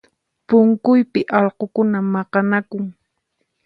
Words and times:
Punkuypi 0.47 1.21
allqukuna 1.39 1.99
maqanakun 2.13 2.83